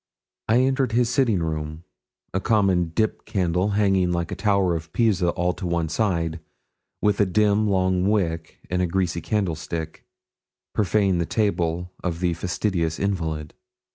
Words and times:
I 0.47 0.61
entered 0.61 0.93
his 0.93 1.09
sitting 1.09 1.43
room; 1.43 1.83
a 2.33 2.39
common 2.39 2.89
'dip' 2.89 3.23
candle 3.25 3.67
hanging 3.77 4.11
like 4.11 4.29
the 4.29 4.35
tower 4.35 4.75
of 4.75 4.91
Pisa 4.93 5.29
all 5.33 5.53
to 5.53 5.67
one 5.67 5.89
side, 5.89 6.39
with 7.03 7.19
a 7.21 7.25
dim, 7.27 7.67
long 7.67 8.09
wick, 8.09 8.57
in 8.67 8.81
a 8.81 8.87
greasy 8.87 9.21
candlestick, 9.21 10.03
profaned 10.73 11.21
the 11.21 11.27
table 11.27 11.93
of 12.03 12.19
the 12.19 12.33
fastidious 12.33 12.97
invalid. 12.97 13.53